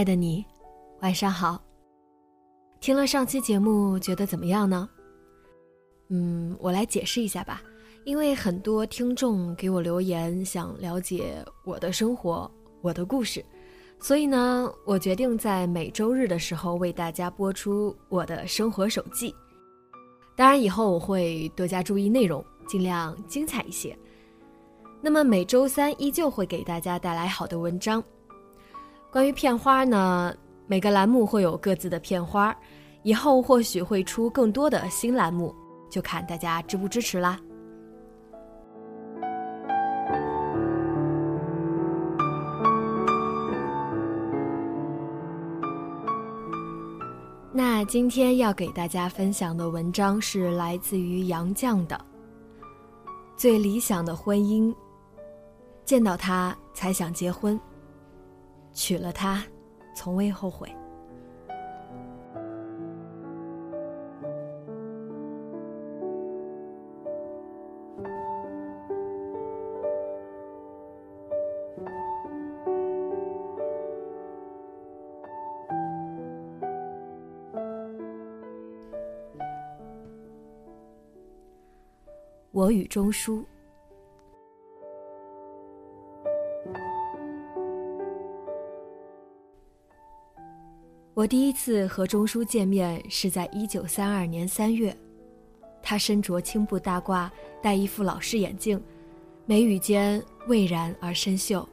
[0.00, 0.42] 爱的你，
[1.02, 1.62] 晚上好。
[2.80, 4.88] 听了上期节目，觉得怎么样呢？
[6.08, 7.60] 嗯，我来解释一下吧。
[8.06, 13.44] 因为很多听众给我留言，想了解我的生活、我的故事，
[13.98, 19.34] 所以呢，我决定在每周日的时候为大家播出我的生活手记。
[20.34, 23.94] 当然，以后我会多加注意内容，尽量精彩一些。
[25.02, 28.02] 那么每周三依旧会给大家带来好的文章。
[29.10, 30.32] 关于片花呢，
[30.68, 32.56] 每个栏目会有各自的片花，
[33.02, 35.52] 以后或许会出更多的新栏目，
[35.90, 37.36] 就看大家支不支持啦。
[47.52, 51.96] 那今天要给大家分享的文章是来自于杨绛的
[53.36, 54.70] 《最理想的婚姻》，
[55.84, 57.60] 见到他才想结婚。
[58.72, 59.42] 娶了她，
[59.94, 60.68] 从未后悔。
[82.52, 83.44] 我与钟书。
[91.20, 94.96] 我第一次和钟书见面是在一九三二年三月，
[95.82, 97.28] 他身着青布大褂，
[97.62, 98.82] 戴一副老式眼镜，
[99.44, 101.68] 眉宇间蔚然而深秀。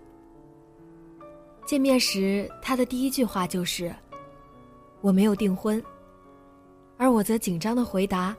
[1.65, 3.95] 见面时，他的第一句话就是
[4.99, 5.81] ：“我没有订婚。”
[6.99, 8.35] 而我则紧张的回答：“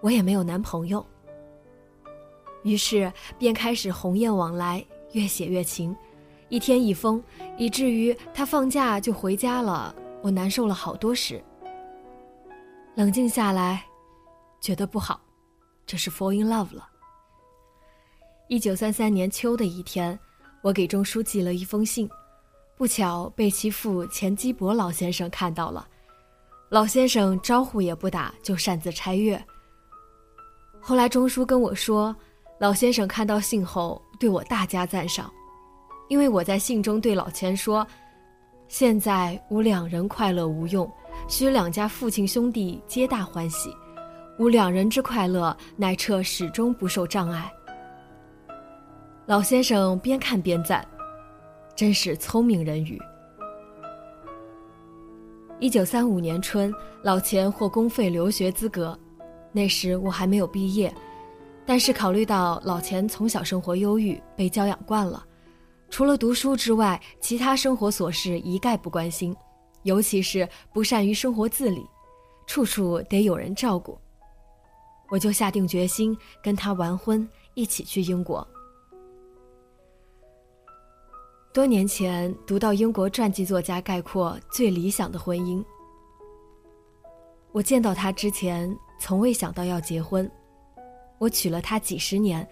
[0.00, 1.04] 我也没有男朋友。”
[2.64, 5.94] 于是便开始鸿雁往来，越写越情，
[6.48, 7.22] 一天一封，
[7.58, 9.94] 以至于他放假就回家了。
[10.22, 11.42] 我难受了好多时，
[12.94, 13.82] 冷静下来，
[14.60, 15.18] 觉得不好，
[15.86, 16.86] 这是 fall in love 了。
[18.48, 20.18] 一九三三年秋的一天，
[20.60, 22.08] 我给钟书寄了一封信，
[22.76, 25.88] 不巧被其父钱基博老先生看到了，
[26.68, 29.42] 老先生招呼也不打就擅自拆阅。
[30.82, 32.14] 后来钟书跟我说，
[32.58, 35.32] 老先生看到信后对我大加赞赏，
[36.08, 37.86] 因为我在信中对老钱说。
[38.70, 40.88] 现在吾两人快乐无用，
[41.26, 43.76] 须两家父亲兄弟皆大欢喜，
[44.38, 47.52] 吾两人之快乐乃彻始终不受障碍。
[49.26, 50.86] 老先生边看边赞，
[51.74, 52.96] 真是聪明人语。
[55.58, 58.96] 一九三五年春，老钱获公费留学资格，
[59.50, 60.94] 那时我还没有毕业，
[61.66, 65.26] 但是考虑到老钱从小生活忧郁，被教养惯了。
[65.90, 69.36] 除了读书之外，其他生活琐事一概不关心，
[69.82, 71.84] 尤其是不善于生活自理，
[72.46, 73.98] 处处得有人照顾。
[75.10, 78.46] 我就下定决心跟他完婚，一起去英国。
[81.52, 85.62] 多年前读到英国传记作家概括最理想的婚姻，
[87.50, 90.30] 我见到他之前从未想到要结婚，
[91.18, 92.48] 我娶了她几十年，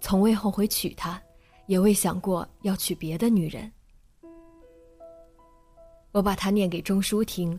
[0.00, 1.20] 从未后悔娶她。
[1.68, 3.70] 也未想过要娶别的女人。
[6.12, 7.56] 我把它念给钟书听，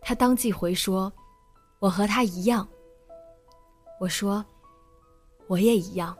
[0.00, 1.10] 他当即回说
[1.78, 2.68] ：“我和他一样。”
[4.00, 4.44] 我说
[5.46, 6.14] ：“我也一样。”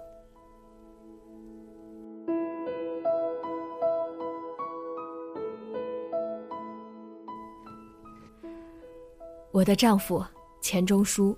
[9.51, 10.25] 我的丈夫
[10.61, 11.37] 钱钟书。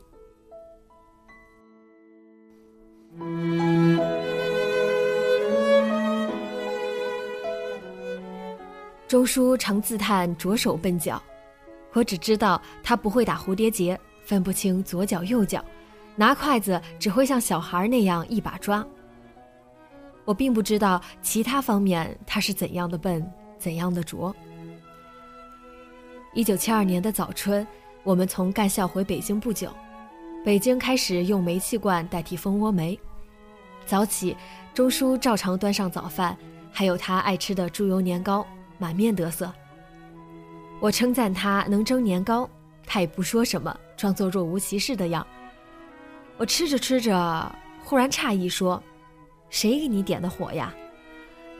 [9.06, 11.22] 钟书常自叹着手笨脚，
[11.92, 15.62] 我只知道他不会打蝴蝶结，分不清左脚右脚，
[16.16, 18.84] 拿筷子只会像小孩那样一把抓。
[20.24, 23.24] 我并不知道其他方面他是怎样的笨，
[23.58, 24.34] 怎样的拙。
[26.32, 27.64] 一九七二年的早春，
[28.02, 29.70] 我们从干校回北京不久，
[30.42, 32.98] 北京开始用煤气罐代替蜂窝煤。
[33.84, 34.34] 早起，
[34.72, 36.36] 钟书照常端上早饭，
[36.72, 38.44] 还有他爱吃的猪油年糕，
[38.78, 39.52] 满面得色。
[40.80, 42.48] 我称赞他能蒸年糕，
[42.86, 45.26] 他也不说什么，装作若无其事的样。
[46.36, 48.82] 我吃着吃着，忽然诧异说。
[49.50, 50.74] 谁给你点的火呀？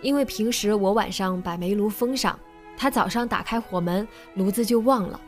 [0.02, 2.38] 因为平时我晚上把煤炉封上，
[2.76, 5.20] 他早上打开火门，炉子就忘了。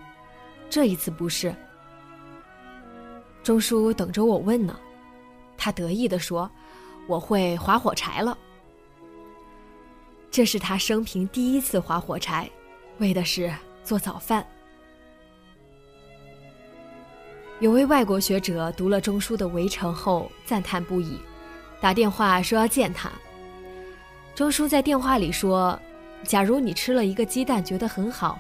[0.69, 1.55] 这一次不是。
[3.44, 4.77] 钟叔等着我问呢，
[5.56, 6.50] 他得意地说
[7.06, 8.37] ：“我会划火柴了。”
[10.37, 12.47] 这是他生平第一次划火柴，
[12.99, 13.50] 为的是
[13.83, 14.47] 做早饭。
[17.59, 21.19] 有位外国学者读了钟书的《围城》后，赞叹不已。
[21.81, 23.11] 打电话说要见他。
[24.35, 25.81] 钟书在电话里说
[26.23, 28.38] ：“假如你吃了一个鸡蛋觉得很好，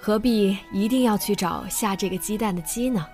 [0.00, 3.06] 何必一定要去找下这个鸡蛋的鸡呢？”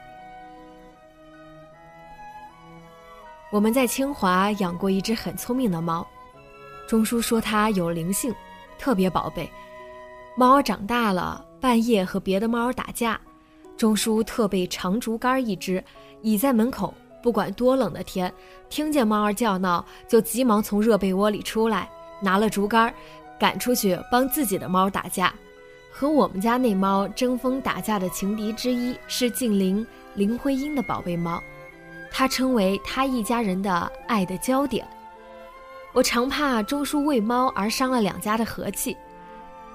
[3.51, 6.07] 我们在清华养过一只很聪明的猫，
[6.87, 8.35] 钟叔说它有灵性，
[8.79, 9.51] 特别宝贝。
[10.37, 13.21] 猫儿长大了，半夜和别的猫儿打架，
[13.77, 15.83] 钟叔特备长竹竿一只，
[16.23, 16.95] 倚在门口。
[17.23, 18.33] 不管多冷的天，
[18.69, 21.91] 听见猫儿叫闹，就急忙从热被窝里出来，
[22.23, 22.95] 拿了竹竿，
[23.41, 25.35] 赶出去帮自己的猫打架。
[25.91, 29.85] 和我们家那猫争锋打架的情敌之一是静灵
[30.15, 31.43] 林徽因的宝贝猫，
[32.13, 34.87] 它称为他一家人的爱的焦点。
[35.97, 38.95] 我常怕钟书为猫而伤了两家的和气。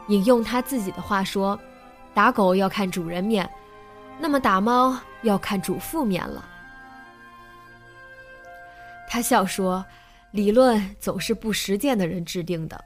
[0.08, 1.60] 引用他自己的话说
[2.14, 3.50] ：“打狗要看主人面，
[4.20, 6.48] 那么打猫要看主妇面了。”
[9.10, 9.84] 他笑说
[10.30, 12.80] ：“理论总是不实践的人制定的。”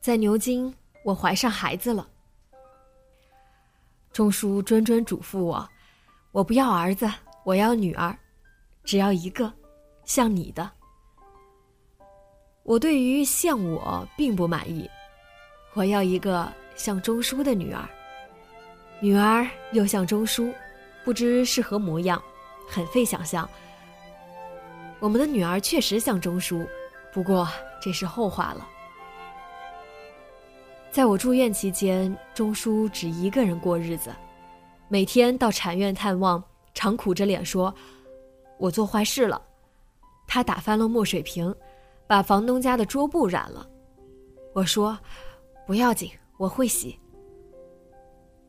[0.00, 0.72] 在牛津，
[1.02, 2.06] 我怀上孩子了。
[4.12, 5.68] 钟书谆谆嘱咐我
[6.30, 7.10] ：“我不要儿子，
[7.42, 8.16] 我要女儿，
[8.84, 9.52] 只要一个，
[10.06, 10.70] 像你的。”
[12.64, 14.88] 我对于像我并不满意，
[15.74, 17.86] 我要一个像钟书的女儿，
[18.98, 20.50] 女儿又像钟书，
[21.04, 22.20] 不知是何模样。
[22.68, 23.48] 很费想象。
[24.98, 26.66] 我们的女儿确实像钟书，
[27.12, 27.48] 不过
[27.80, 28.66] 这是后话了。
[30.90, 34.12] 在我住院期间，钟书只一个人过日子，
[34.88, 36.42] 每天到产院探望，
[36.74, 37.72] 常苦着脸说
[38.58, 39.40] ：“我做坏事了。”
[40.26, 41.54] 他打翻了墨水瓶，
[42.06, 43.68] 把房东家的桌布染了。
[44.54, 44.98] 我说
[45.66, 46.98] ：“不要紧，我会洗。”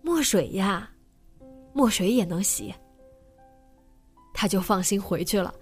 [0.01, 0.89] 墨水呀，
[1.74, 2.74] 墨水也能洗。
[4.33, 5.53] 他就放心回去了，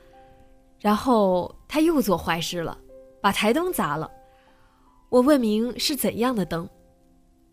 [0.79, 2.77] 然后他又做坏事了，
[3.21, 4.11] 把台灯砸了。
[5.09, 6.69] 我问明是怎样的灯，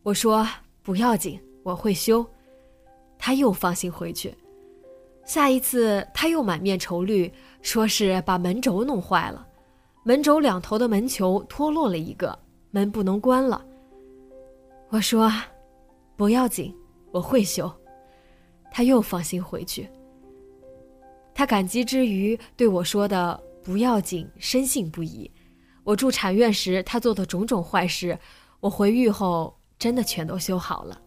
[0.02, 0.46] 我说
[0.82, 2.26] 不要紧，我会修。
[3.18, 4.36] 他又放心回去。
[5.24, 9.46] 下一次他又满面愁虑，说是把门轴弄坏了，
[10.04, 12.38] 门轴两头的门球脱落了一个，
[12.70, 13.64] 门不能关了。
[14.90, 15.32] 我说
[16.16, 16.74] 不要紧，
[17.10, 17.72] 我会修。
[18.70, 19.88] 他又放心回去。
[21.34, 25.30] 他感激之余对我说的“不要紧”深信不疑。
[25.84, 28.18] 我住产院时他做的种种坏事，
[28.60, 31.00] 我回狱后真的全都修好了。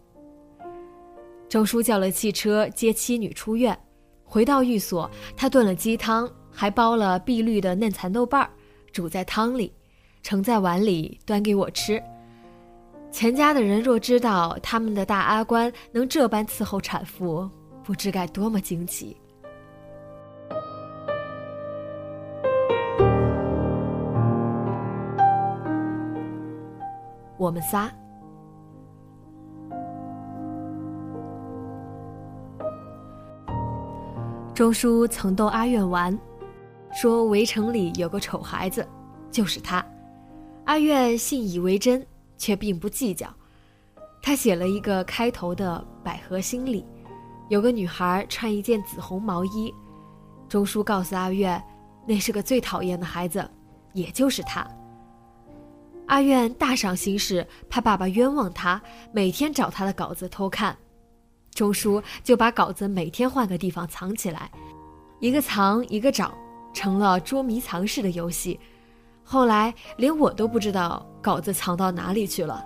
[1.48, 3.78] 钟叔叫了汽车接妻女出院，
[4.24, 8.48] 回到寓所，他炖了鸡汤，还煲了碧绿的嫩蚕豆瓣儿，
[8.90, 9.70] 煮在汤里，
[10.22, 12.02] 盛在碗里端给我吃。
[13.10, 17.46] 钱家的人若知道他们的大阿官能这般伺候产妇，
[17.84, 19.14] 不知该多么惊奇。
[27.36, 27.92] 我们仨。
[34.54, 36.18] 钟书曾逗阿苑玩，
[36.96, 38.88] 说围城里有个丑孩子，
[39.30, 39.84] 就是他。
[40.64, 42.04] 阿苑信以为真，
[42.38, 43.28] 却并不计较。
[44.22, 46.86] 他写了一个开头的《百合心》里，
[47.50, 49.72] 有个女孩穿一件紫红毛衣。
[50.48, 51.62] 钟书告诉阿苑，
[52.06, 53.46] 那是个最讨厌的孩子，
[53.92, 54.66] 也就是他。
[56.06, 58.80] 阿苑大伤心事，怕爸爸冤枉他，
[59.12, 60.74] 每天找他的稿子偷看。
[61.52, 64.50] 钟书就把稿子每天换个地方藏起来，
[65.20, 66.32] 一个藏一个找，
[66.76, 68.60] 成了捉迷藏式的游戏。
[69.24, 72.62] 后来连我都不知道稿子藏到哪里去了。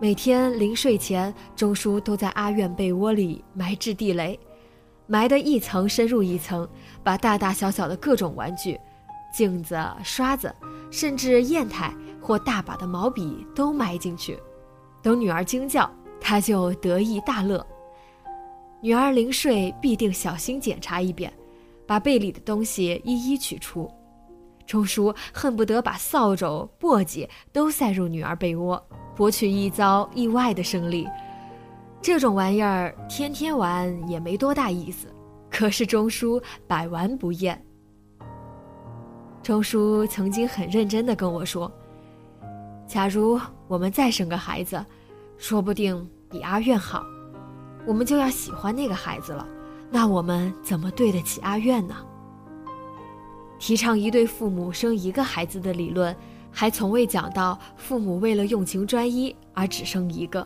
[0.00, 4.40] 每天临睡前，钟叔都在阿院被窝里埋置地雷，
[5.06, 6.66] 埋得一层深入一层，
[7.04, 8.80] 把大大小小的各种玩具、
[9.30, 10.50] 镜子、刷子，
[10.90, 14.38] 甚至砚台或大把的毛笔都埋进去。
[15.02, 17.64] 等女儿惊叫，他就得意大乐。
[18.80, 21.32] 女儿临睡必定小心检查一遍，
[21.88, 23.90] 把被里的东西一一取出。
[24.66, 28.80] 钟叔恨不得把扫帚、簸箕都塞入女儿被窝。
[29.16, 31.08] 博取一遭意外的胜利，
[32.00, 35.08] 这种玩意儿天天玩也没多大意思。
[35.50, 37.60] 可是钟叔百玩不厌。
[39.42, 41.72] 钟叔曾经很认真的跟我说
[42.86, 44.84] ：“假如我们再生个孩子，
[45.38, 47.02] 说不定比阿苑好，
[47.86, 49.48] 我们就要喜欢那个孩子了。
[49.90, 51.96] 那我们怎么对得起阿苑呢？”
[53.58, 56.14] 提倡一对父母生一个孩子的理论。
[56.50, 60.44] 还从未讲到父母为了用情专一而只生一个。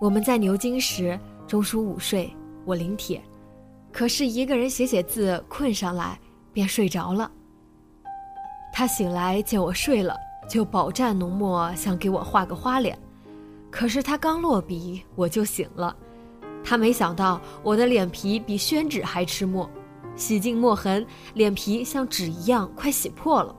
[0.00, 2.34] 我们在牛津时，钟叔午睡，
[2.64, 3.22] 我临帖，
[3.92, 6.18] 可是一个人写写字，困上来
[6.52, 7.30] 便睡着了。
[8.72, 10.16] 他醒来见我睡了，
[10.48, 12.98] 就饱蘸浓墨想给我画个花脸，
[13.74, 15.96] 可是他刚落笔，我就醒了。
[16.62, 19.68] 他没想到我的脸皮比宣纸还吃墨。
[20.14, 21.04] 洗净墨痕，
[21.34, 23.52] 脸皮像纸一样快洗破了。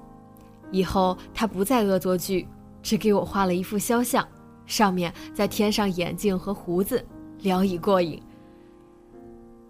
[0.71, 2.47] 以后他不再恶作剧，
[2.81, 4.25] 只给我画了一幅肖像，
[4.65, 7.05] 上面再添上眼镜和胡子，
[7.41, 8.23] 聊以过瘾。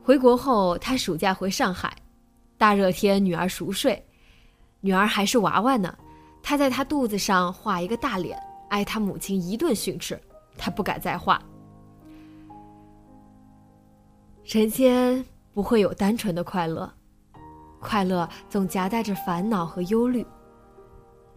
[0.04, 1.92] 回国后，他暑假回上海，
[2.56, 4.06] 大热天女儿熟睡，
[4.80, 5.98] 女儿还是娃娃呢，
[6.44, 8.38] 他在她肚子上画一个大脸，
[8.70, 10.22] 挨他母亲一顿训斥，
[10.58, 11.42] 他不敢再画。
[14.44, 15.26] 人间。
[15.56, 16.92] 不会有单纯的快乐，
[17.80, 20.28] 快乐总夹带着烦恼和忧虑。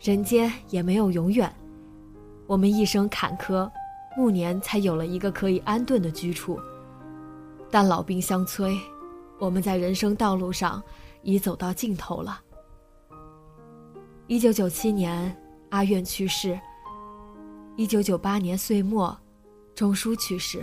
[0.00, 1.54] 人间也没有永远，
[2.48, 3.70] 我们一生坎坷，
[4.16, 6.58] 暮年才有了一个可以安顿的居处。
[7.70, 8.76] 但老病相催，
[9.38, 10.82] 我们在人生道路上
[11.22, 12.40] 已走到尽头了。
[14.26, 15.32] 一九九七年，
[15.68, 16.58] 阿苑去世；
[17.78, 19.16] 一九九八年岁末，
[19.72, 20.62] 钟书去世。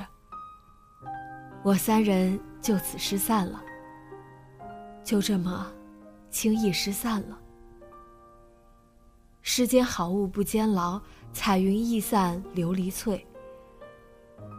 [1.64, 2.38] 我三人。
[2.62, 3.64] 就此失散了，
[5.04, 5.72] 就这么
[6.32, 7.38] 轻易失散了。
[9.44, 11.00] 世间好物不坚牢，
[11.32, 13.24] 彩云易散琉璃脆。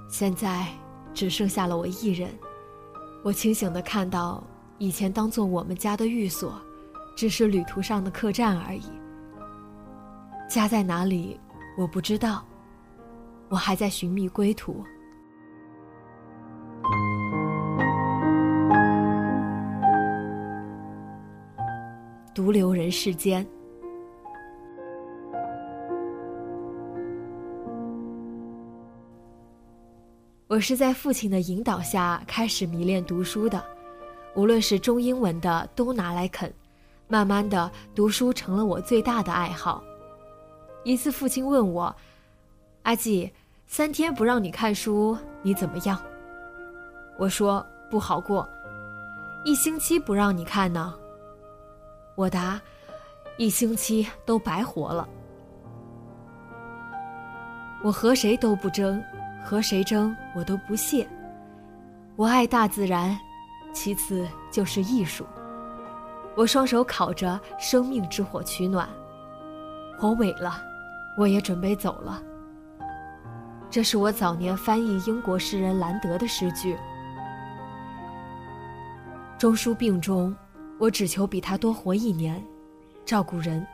[0.08, 0.68] 现在
[1.12, 2.30] 只剩下了我一人，
[3.24, 4.40] 我清醒的看到，
[4.78, 6.62] 以前当做我们家的寓所，
[7.16, 8.88] 只是旅途上的客栈而已。
[10.48, 11.40] 家在哪里，
[11.76, 12.42] 我不知道，
[13.50, 14.82] 我还在寻觅归途。
[22.34, 23.46] 独留人世间。
[30.48, 33.62] 我是在父亲的引导下开始迷恋读书的，
[34.34, 36.50] 无论是中英文的都拿来啃，
[37.06, 39.82] 慢慢的读书成了我最大的爱好。
[40.86, 41.92] 一次父亲问我
[42.84, 43.32] ：“阿季，
[43.66, 46.00] 三天不让你看书，你怎么样？”
[47.18, 48.48] 我说：“不好过。”
[49.44, 50.94] 一星期不让你看呢？
[52.14, 52.60] 我答
[53.36, 55.08] ：“一星期都白活了。
[57.82, 59.02] 我和谁都不争，
[59.44, 61.04] 和谁争我都不屑。
[62.14, 63.18] 我爱大自然，
[63.72, 65.26] 其次就是艺术。
[66.36, 68.88] 我双手烤着生命之火取暖。
[69.98, 70.62] 我萎了，
[71.16, 72.22] 我也准备走了。”
[73.70, 76.76] 这是我早年翻译英国诗人兰德的诗句。
[79.38, 80.34] 钟书病中。
[80.78, 82.44] 我只求比他多活一年，
[83.02, 83.66] 照顾人，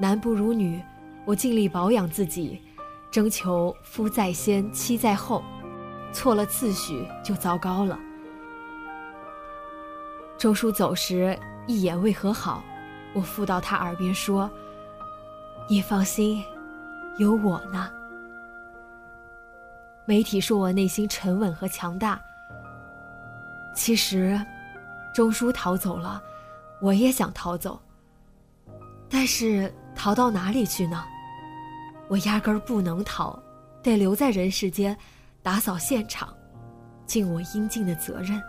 [0.00, 0.82] 男不如女，
[1.24, 2.60] 我尽力保养自己，
[3.08, 5.44] 征求夫在先，妻在后，
[6.12, 7.96] 错了次序就糟糕了。
[10.36, 11.38] 周叔走时
[11.68, 12.64] 一眼未和好，
[13.14, 14.50] 我附到他耳边说
[15.68, 16.42] ：“你放心，
[17.18, 17.90] 有我呢。”
[20.06, 22.20] 媒体说我内心沉稳和强大，
[23.74, 24.40] 其实。
[25.14, 26.22] 钟书逃走了，
[26.80, 27.80] 我也想逃走。
[29.10, 31.04] 但是逃到哪里去呢？
[32.08, 33.36] 我压根儿不能逃，
[33.82, 34.96] 得留在人世间，
[35.42, 36.32] 打扫现场，
[37.04, 38.40] 尽我应尽的责任。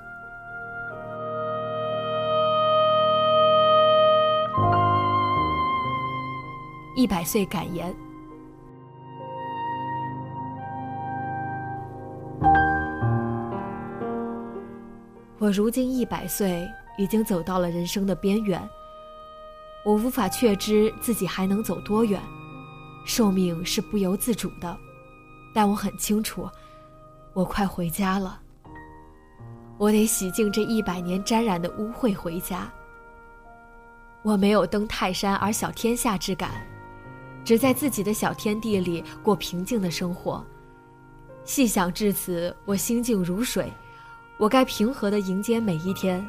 [7.00, 7.96] 一百岁感言。
[15.38, 18.62] 我如今一百岁，已经走到了人生的边缘。
[19.86, 22.22] 我无法确知自己还能走多远，
[23.06, 24.78] 寿命是不由自主的，
[25.56, 26.50] 但我很清楚，
[27.32, 28.42] 我快回家了。
[29.78, 32.70] 我得洗净这一百年沾染的污秽回家。
[34.22, 36.52] 我没有登泰山而小天下之感，
[37.44, 40.46] 只在自己的小天地里过平静的生活。
[41.46, 43.72] 细想至此，我心静如水，
[44.38, 46.26] 我该平和的迎接每一天，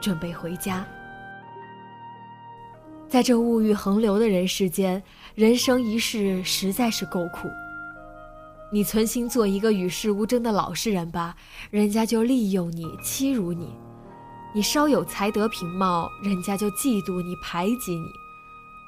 [0.00, 0.86] 准备回家。
[3.08, 5.02] 在这物欲横流的人世间，
[5.34, 7.48] 人生一世实在是够苦。
[8.72, 11.36] 你存心做一个与世无争的老实人吧，
[11.70, 13.66] 人家就利用你、欺辱你；
[14.54, 18.06] 你稍有才德品貌，人家就嫉妒你、排挤你；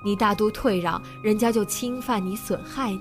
[0.04, 3.00] 你大度退让，人家就侵犯你、损害你。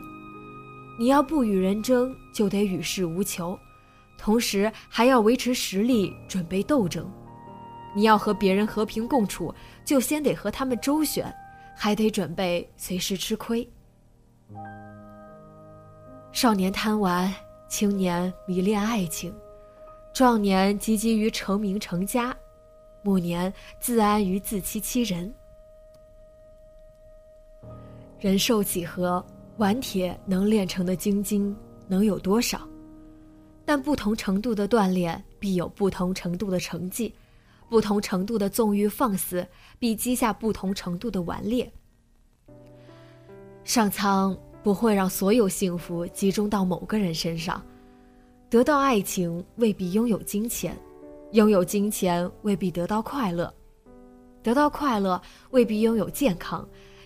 [0.97, 3.59] 你要不与人争，就得与世无求，
[4.17, 7.11] 同时还要维持实力，准备斗争。
[7.95, 11.31] 你要和别人和平共处，就先得和他们周旋，
[11.75, 13.67] 还得准备随时吃亏。
[16.31, 17.31] 少年贪玩，
[17.67, 19.33] 青年迷恋爱情，
[20.13, 22.35] 壮年汲汲于成名成家，
[23.03, 25.33] 暮年自安于自欺欺人。
[28.23, 29.21] 人寿几何，
[29.57, 31.53] 顽铁能炼成的精金
[31.89, 32.65] 能有多少？
[33.65, 37.11] 但不同程度的锻炼，必有不同程度的成绩；
[37.67, 39.45] 不同程度的纵欲放肆，
[39.77, 41.69] 必积下不同程度的顽劣。
[43.65, 44.33] 上苍。
[44.63, 47.61] 不会让所有幸福集中到某个人身上，
[48.49, 50.73] 得到爱情未必拥有金钱，
[51.33, 53.53] 拥有金钱未必得到快乐，
[54.41, 56.65] 得到快乐未必拥有健康，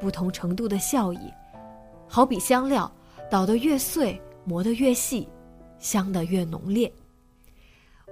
[0.00, 1.32] 不同程度的效益。
[2.06, 2.90] 好比香料，
[3.30, 5.28] 捣得越碎，磨得越细，
[5.78, 6.92] 香得越浓烈。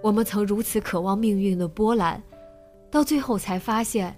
[0.03, 2.23] 我们曾如此渴望命运的波澜，
[2.91, 4.15] 到最后才发现，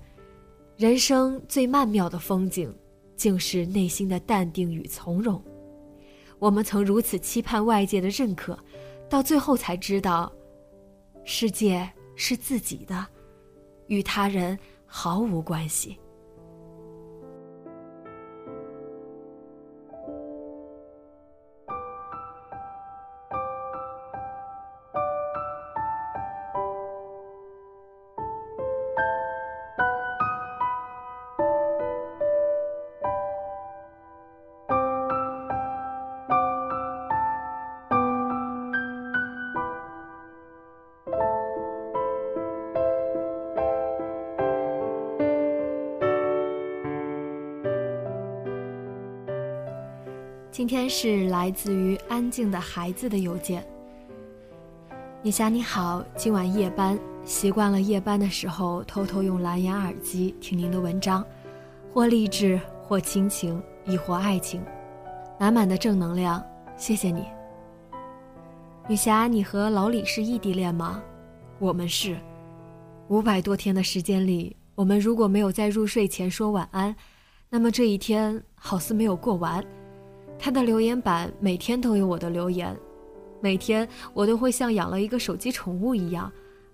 [0.76, 2.74] 人生最曼妙的风景，
[3.16, 5.40] 竟是内心的淡定与从容。
[6.40, 8.58] 我们曾如此期盼外界的认可，
[9.08, 10.32] 到最后才知道，
[11.24, 13.06] 世界是自己的，
[13.86, 15.96] 与他人毫无关系。
[50.58, 53.64] 今天是来自于安静的孩子的邮件。
[55.22, 61.24] 你想你好，今晚夜班，习惯了夜班的时候偷偷用蓝牙耳机听您的文章，
[61.94, 64.60] 或励志，或亲情，亦或爱情，
[65.38, 66.44] 满满的正能量，
[66.76, 67.24] 谢谢你。
[68.88, 71.00] 女侠，你和老李是异地恋吗？
[71.60, 72.18] 我们是。
[73.06, 76.96] 五百多天的时间里，我们如果没有在入睡前说晚安，
[77.48, 79.64] 那么这一天好似没有过完。
[80.38, 82.74] 他的留言板每天都有我的留言，
[83.40, 86.30] 每天我都会像养了一个手机宠物一样，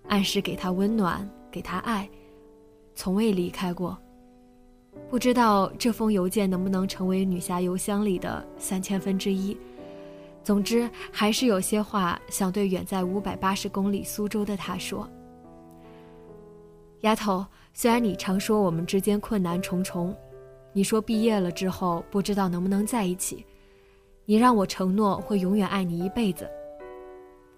[0.09, 2.09] 按时给他温暖，给他爱，
[2.95, 3.97] 从未离开过。
[5.11, 9.57] 不知道这封邮件能不能成为女侠邮箱里的三千分之一。
[10.43, 15.09] 总之，还是有些话想对远在五百八十公里苏州的他说
[17.01, 20.15] ：“丫头，虽然你常说我们之间困难重重，
[20.75, 23.45] 你说毕业了之后不知道能不能在一起。”
[24.27, 26.49] 你让我承诺会永远爱你一辈子。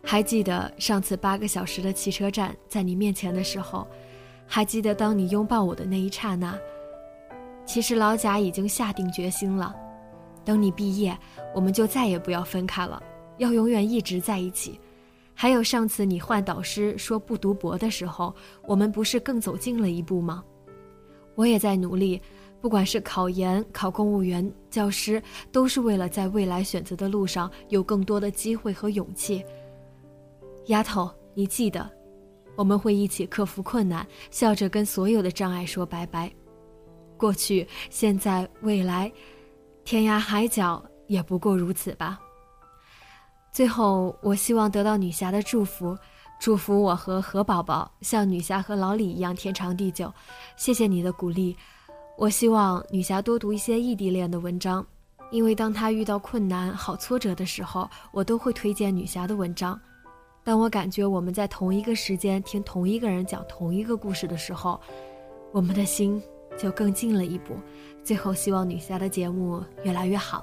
[0.03, 3.87] 还记得上次八个小时的汽车站在你面前的时候，
[4.47, 6.59] 还记得当你拥抱我的那一刹那。
[7.65, 9.75] 其实老贾已经下定决心了，
[10.45, 11.17] 等你毕业，
[11.55, 13.03] 我们就再也不要分开了，
[13.39, 14.81] 要永远一直在一起。
[15.35, 20.43] 还有上次你换导师说不读博的时候，我们不是更走近了一步吗？
[21.35, 22.21] 我也在努力。
[22.67, 29.41] 不管是考研、考公务员、教师，都是为了在未来选择的路上有更多的机会和勇气。
[30.67, 31.89] 丫头，你记得，
[32.57, 36.29] 我们会一起克服困难，笑着跟所有的障碍说拜拜。
[37.17, 39.13] 过去、现在、未来，
[39.85, 42.19] 天涯海角也不过如此吧。
[43.53, 45.97] 最后，我希望得到女侠的祝福，
[46.41, 50.13] 祝福我和何宝宝像女侠和老李一样天长地久。
[50.57, 51.57] 谢谢你的鼓励。
[52.19, 54.85] 我希望女侠多读一些异地恋的文章，
[55.31, 59.79] 因为当她遇到困难、好挫折的时候，我都会推荐女侠的文章。
[60.43, 64.81] 当我感觉我们在同一个时间听同一个人讲同一个故事的时候，
[65.53, 66.23] 我们的心
[66.57, 67.55] 就更近了一步。
[68.03, 70.43] 最后，希望女侠的节目越来越好。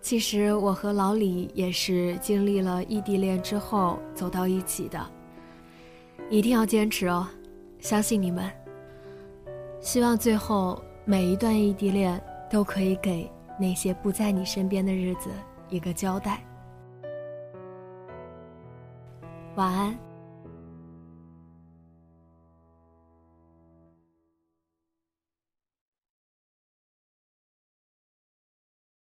[0.00, 5.04] 其实我和老李也是经历了异地恋之后走到一起的，
[6.30, 7.26] 一定要坚持哦！
[7.80, 8.50] 相信你们。
[9.80, 15.30] 希望最后每一段异地恋都可以给那些不在你身边的日子
[15.68, 16.40] 一个交代。
[19.56, 20.07] 晚安。